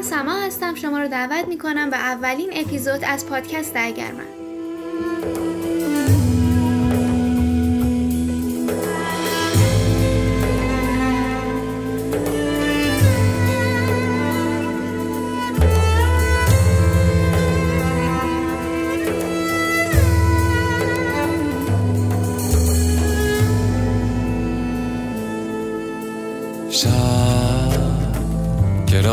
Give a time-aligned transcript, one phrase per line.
[0.00, 0.74] من سما هستم.
[0.74, 4.39] شما رو دعوت می کنم به اولین اپیزود از پادکست درگرمن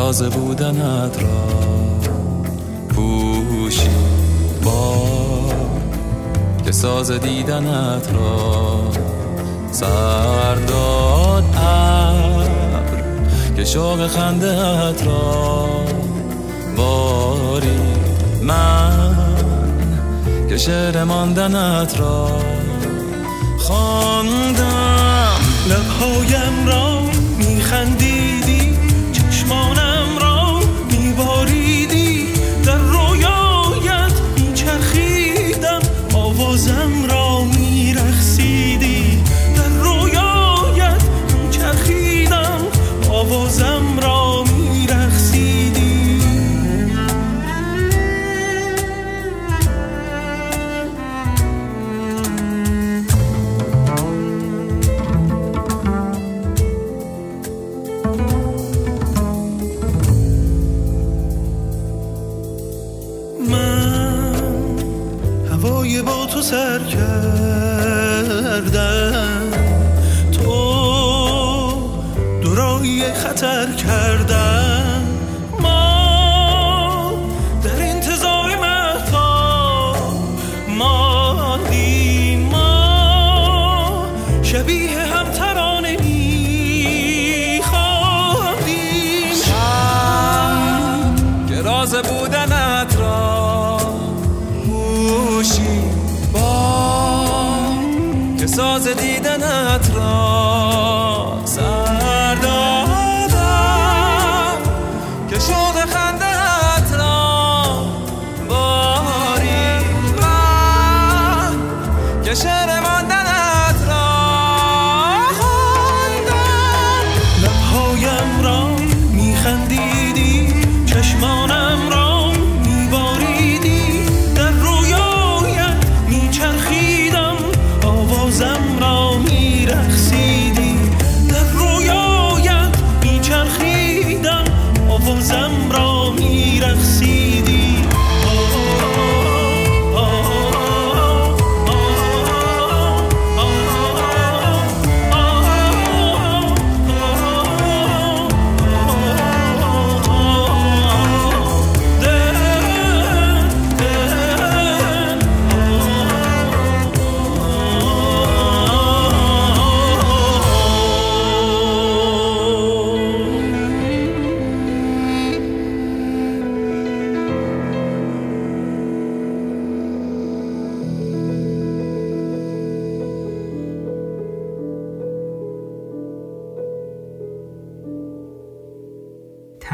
[0.08, 1.48] راز بودنت را
[2.90, 3.90] پوشی.
[4.64, 5.08] با
[6.66, 8.92] که ساز دیدنت را
[9.72, 12.50] سرداد ابر
[13.56, 15.70] که شوق خندهت را
[16.78, 17.80] باری.
[18.42, 19.16] من
[20.50, 22.30] که شعر ماندنت را
[23.58, 25.38] خواندم.
[25.70, 26.97] لبهایم را
[66.38, 68.28] تو سر کردم
[98.58, 100.77] ساز دیدنت را.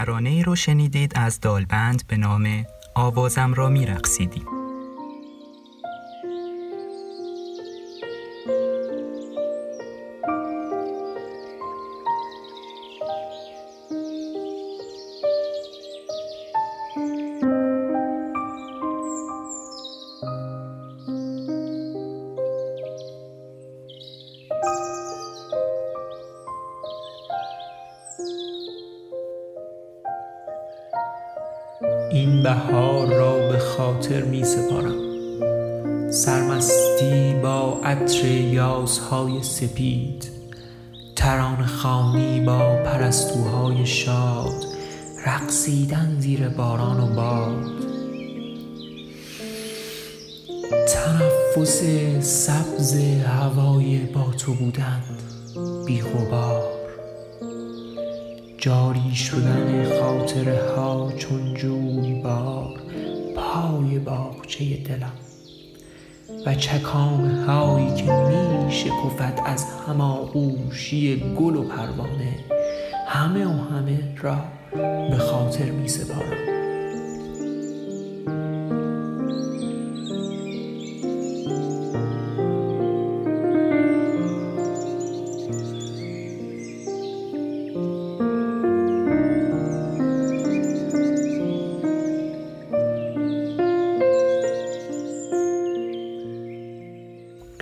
[0.03, 2.65] ترانه ای رو شنیدید از دالبند به نام
[2.95, 4.41] آوازم را میرقصیدی
[32.13, 34.95] این بهار را به خاطر می سپارم.
[36.11, 40.29] سرمستی با عطر یازهای سپید
[41.15, 44.65] تران خانی با پرستوهای شاد
[45.25, 47.71] رقصیدن زیر باران و باد.
[50.87, 51.83] تنفس
[52.19, 52.95] سبز
[53.25, 55.01] هوای با تو بودن
[55.85, 56.52] بی غبار
[58.63, 62.81] جاری شدن خاطره ها چون جوی بار
[63.35, 65.11] پای باغچه دلم
[66.45, 72.35] و چکام هایی که می شکفت از هماغوشی گل و پروانه
[73.07, 74.37] همه و همه را
[75.09, 76.52] به خاطر می سپارم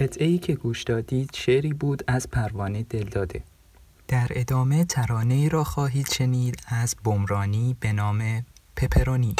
[0.02, 3.44] قطعه ای که گوش دادید شعری بود از پروانه دلداده.
[4.08, 8.46] در ادامه ترانه ای را خواهید شنید از بمرانی به نام
[8.76, 9.36] پپرونی.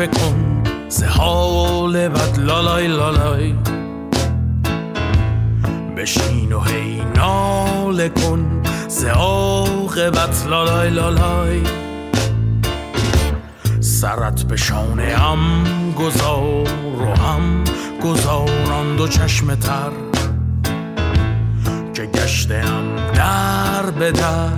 [0.00, 3.54] شکوه کن ز حال بد لالای لالای.
[5.96, 8.62] بشین و هی ناله کن.
[8.88, 11.62] ز عاقبت لالای لالای.
[13.80, 15.38] سرت به شانه هم
[15.98, 16.68] گذار
[17.00, 17.64] و هم
[18.04, 19.92] گذاران دو چشم تر.
[21.94, 24.50] که گشتم در به در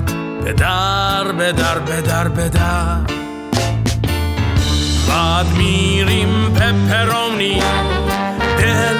[0.44, 3.31] به در به در به در به در.
[5.12, 7.62] بعد میریم پپرونی.
[8.58, 8.96] دل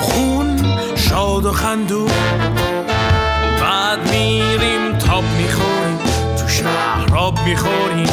[0.00, 0.56] خون
[0.96, 2.10] شاد و خندون.
[3.60, 5.98] بعد میریم تاب می‌خوریم
[6.36, 8.08] تو شهر آب می‌خوریم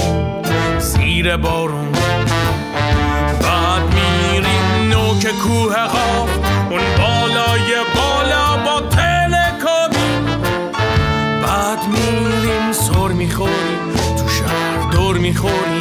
[0.80, 1.92] زیر بارون.
[3.42, 6.30] بعد میریم نوک کوه قاف
[6.70, 10.12] اون بالای بالا با تلکابی
[11.44, 15.79] بعد میریم سر می‌خوریم تو شهر دور می‌خوریم.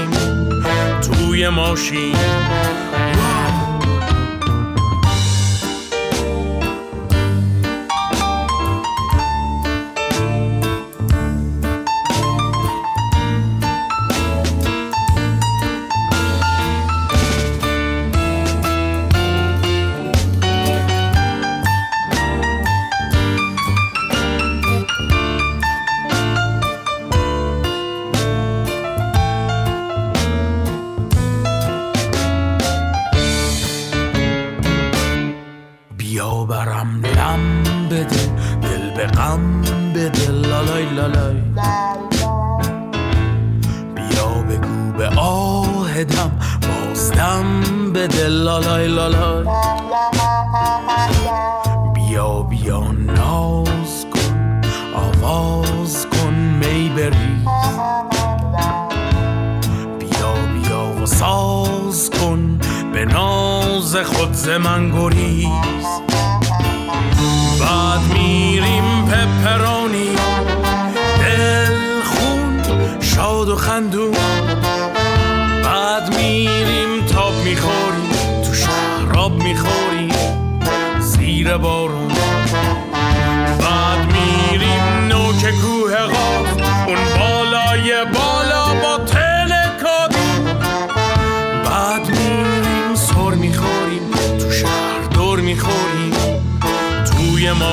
[1.38, 2.10] Kuya Moshi
[52.68, 54.60] بیا ناز کن
[54.94, 57.48] آواز کن می بریز
[59.98, 62.58] بیا بیا و ساز کن
[62.92, 65.86] به ناز خود ز من گریز
[67.60, 70.16] بعد میریم پپرونی
[71.18, 72.62] دل خون
[73.00, 74.14] شاد و خندون
[75.64, 80.12] بعد میریم تاب می‌خوریم تو شهر آب می‌خوریم
[81.00, 81.97] زیر بارون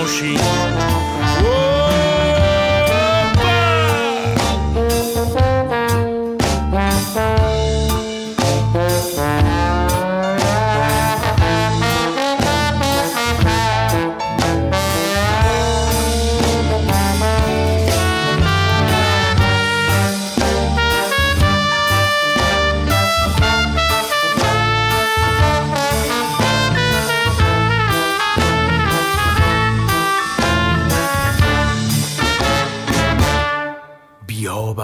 [0.07, 0.64] she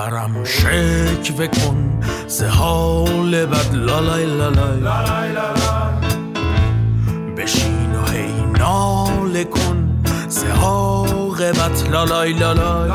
[0.01, 4.81] برم شکوه کن ز حال بد لالای لالای.
[7.38, 12.91] بشین و هی ناله کن ز عاقبت لالای لالای.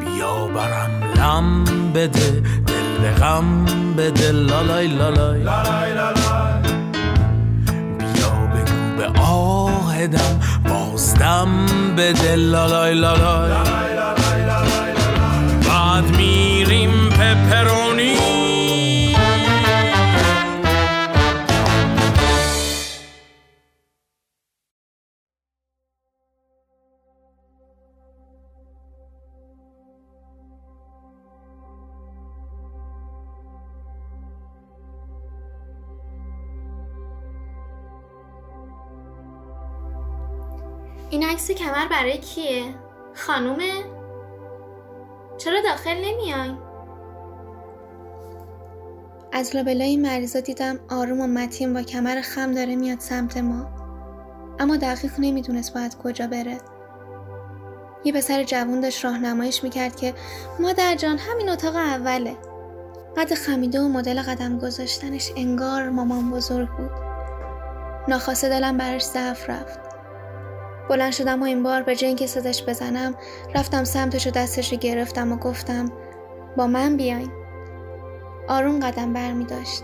[0.00, 1.64] بیا برم لم
[1.94, 2.30] بده
[2.66, 3.64] دل به غم
[3.96, 5.40] بده لالای لالای.
[7.98, 11.66] بیا بگو به آهدم بازدم
[11.96, 13.91] بده لالای لالای.
[41.42, 42.74] عکس کمر برای کیه؟
[43.14, 43.72] خانومه؟
[45.38, 46.54] چرا داخل نمیای؟
[49.32, 53.66] از لابلای مریضا دیدم آروم و متین با کمر خم داره میاد سمت ما
[54.58, 56.58] اما دقیق نمی‌دونست باید کجا بره
[58.04, 60.14] یه پسر جوون داشت راهنماییش می‌کرد که
[60.60, 62.36] مادر جان همین اتاق اوله
[63.16, 66.90] قد خمیده و مدل قدم گذاشتنش انگار مامان بزرگ بود
[68.08, 69.91] ناخواسته دلم براش ضعف رفت
[70.88, 73.14] بلند شدم و این بار به اینکه صداش بزنم
[73.54, 75.92] رفتم سمتش و دستش رو گرفتم و گفتم
[76.56, 77.30] با من بیاین.
[78.48, 79.82] آروم قدم بر می داشت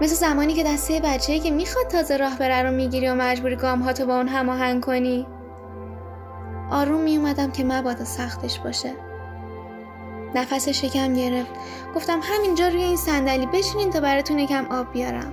[0.00, 3.92] مثل زمانی که دسته بچه‌ای که می‌خواد تازه راه بره رو می‌گیری و مجبوری گام
[3.92, 5.26] تو با اون هماهنگ کنی.
[6.70, 8.92] آروم می اومدم که مبادا سختش باشه.
[10.34, 11.50] نفس شکم گرفت.
[11.94, 15.32] گفتم همینجا روی این صندلی بشینین تا براتون یکم آب بیارم.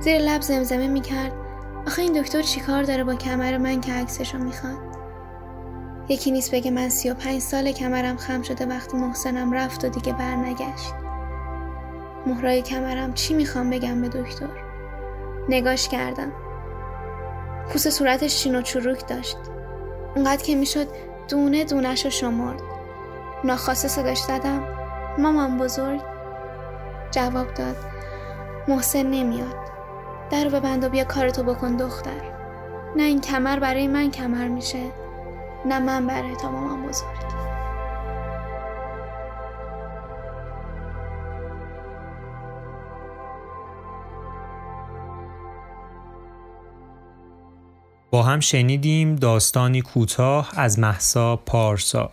[0.00, 1.32] زیر لب زمزمه می‌کرد.
[1.86, 4.78] آخه این دکتر چیکار داره با کمر من که عکسشو می‌خواد؟
[6.08, 9.88] یکی نیست بگه من سی و پنج سال کمرم خم شده وقتی محسنم رفت و
[9.88, 10.94] دیگه برنگشت.
[12.26, 14.48] مهرای کمرم چی می‌خوام بگم به دکتر؟
[15.48, 16.32] نگاش کردم.
[17.68, 19.36] پوست صورتش چین و چروک داشت.
[20.16, 20.88] اونقدر که می‌شد
[21.28, 22.62] دونه دونش رو شمرد.
[23.44, 24.64] ناخواسته صداش زدم.
[25.18, 26.00] مامان بزرگ؟
[27.10, 27.76] جواب داد.
[28.68, 29.71] محسن نمیاد.
[30.32, 32.20] در ببند و بیا کارتو بکن دختر.
[32.96, 34.82] نه این کمر برای من کمر میشه
[35.64, 37.41] نه من برای تا مامان بزرگ.
[48.12, 52.10] با هم شنیدیم داستانی کوتاه از محسا پارسا.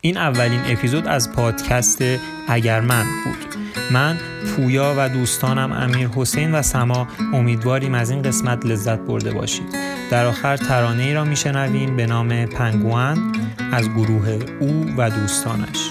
[0.00, 2.02] این اولین اپیزود از پادکست
[2.48, 3.54] اگر من بود.
[3.92, 9.76] من پویا و دوستانم امیر حسین و سما امیدواریم از این قسمت لذت برده باشید.
[10.10, 13.32] در آخر ترانه ای را میشنویم به نام پنگوان
[13.72, 15.90] از گروه او و دوستانش.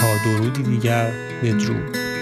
[0.00, 1.12] تا درودی دیگر
[1.42, 2.13] بدرود.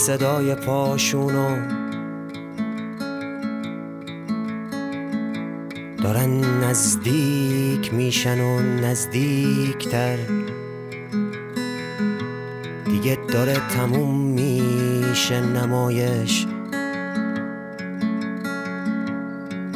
[0.00, 1.56] صدای پاشونو.
[6.02, 10.16] دارن نزدیک میشن و نزدیکتر.
[12.84, 16.46] دیگه داره تموم میشه نمایش.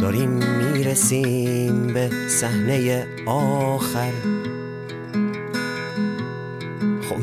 [0.02, 0.30] داریم
[0.74, 4.12] می‌رسیم به صحنه آخر.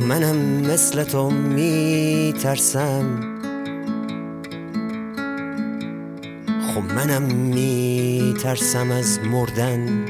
[0.07, 0.35] منم
[0.71, 3.05] مثل تو میترسم.
[6.61, 10.05] خب منم میترسم از مردن.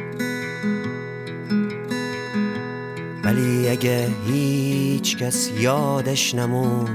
[3.23, 6.89] ولی اگه هیچ کس یادش نمون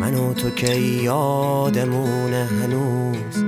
[0.00, 3.47] من و تو که یادمونه هنوز.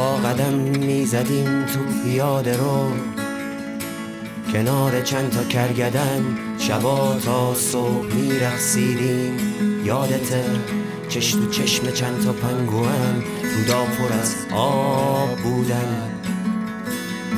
[0.00, 2.92] قدم می‌زدیم تو پیاده رو.
[4.52, 9.36] کنار چند تا کرگدن شبا تا صبح میرقصیدیم.
[9.84, 10.34] یادت
[11.08, 13.24] چش تو چشم چند تا پنگوان
[13.56, 16.10] رودا پر از آب بودن.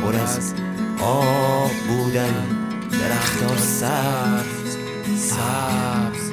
[0.03, 0.55] پر از
[1.01, 2.47] آب بودن.
[2.91, 4.77] درختار سبز
[5.17, 6.33] سبز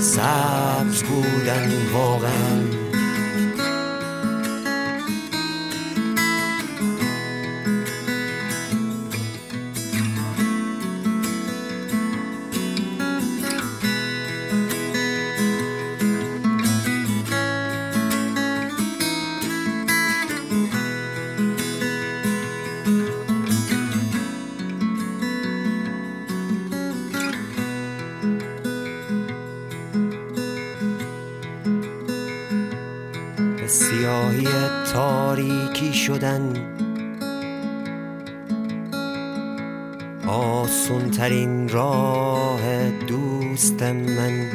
[0.00, 2.85] سبز بودن واقعا.
[40.26, 44.50] آسون ترین راه دوست من.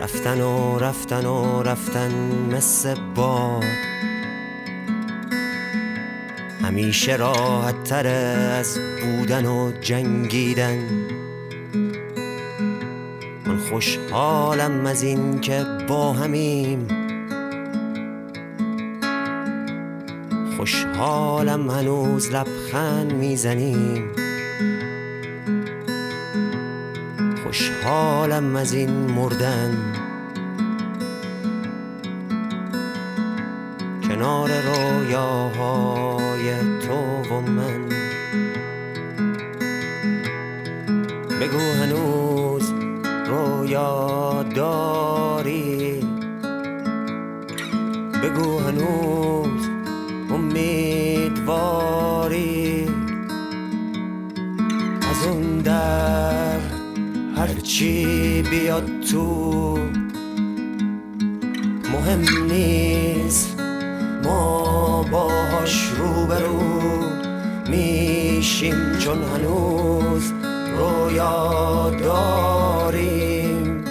[0.00, 2.10] رفتن و رفتن و رفتن
[2.52, 3.64] مثل باد.
[6.62, 8.06] همیشه راحت تر
[8.58, 10.88] از بودن و جنگیدن.
[13.70, 17.01] خوشحالم از این که با همیم.
[20.62, 24.12] خوشحالم هنوز لبخند می‌زنیم.
[27.44, 29.78] خوشحالم از این مردن.
[34.08, 36.54] کنار رویاهای
[36.86, 37.88] تو و من.
[41.40, 42.72] بگو هنوز
[43.26, 46.00] رویا داری؟
[48.22, 49.31] بگو هنوز
[57.42, 59.78] هرچی بیاد تو
[61.92, 63.60] مهم نیست.
[64.24, 66.60] ما باهاش روبرو
[67.70, 70.32] میشیم چون هنوز
[70.78, 73.84] رویا داریم.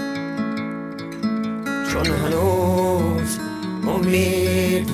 [1.93, 3.39] چون هنوز
[3.87, 4.91] امیدواریم.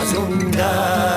[0.00, 1.07] از اون در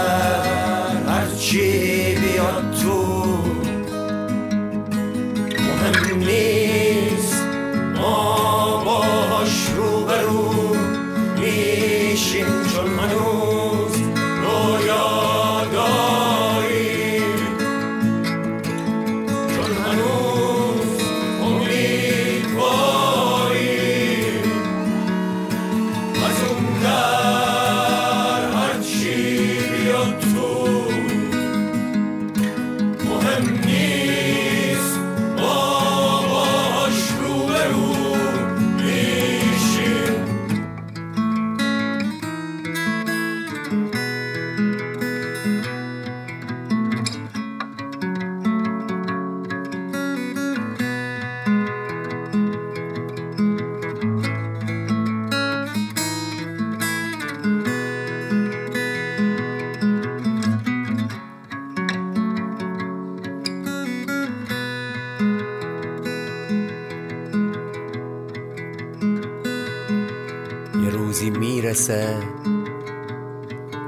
[71.81, 72.17] می‌رسه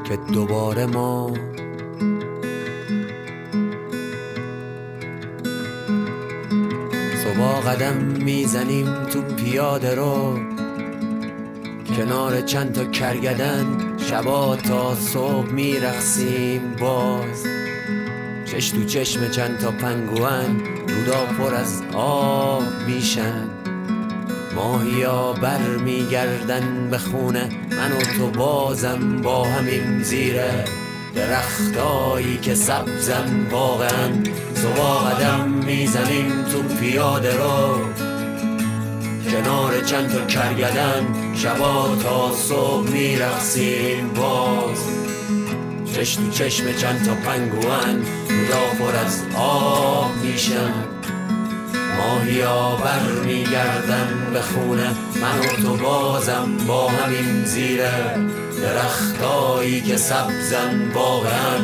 [0.04, 1.34] که دوباره ما
[7.24, 10.40] صبح قدم می‌زنیم تو پیاده رو
[11.98, 13.66] کنار چند تا کرگدن
[13.98, 17.46] شبا تا صبح میرقصیم باز.
[18.46, 23.53] چش تو چشم چند تا پنگوان رودا پر از آب میشن.
[24.56, 30.66] ماهیا بر میگردن به خونه من و تو بازم با همین زیره
[31.16, 34.10] درختایی که سبزن واقعا.
[34.56, 37.80] صبح قدم می‌زنیم تو پیاده رو
[39.32, 44.78] کنار چند تا کرگدن شبا تا صبح میرقصیم باز.
[45.96, 50.74] چش تو چشم چند تا پنگوان رودا پر از آب میشن
[51.98, 54.90] ماهیا بر میگردن به خونه.
[55.22, 57.92] من و تو بازم با همین زیره
[58.62, 61.58] درختایی که سبزن واقعا